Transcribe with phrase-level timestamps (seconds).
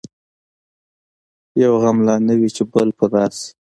[1.63, 3.47] یو غم نه لا نه وي چي بل پر راسي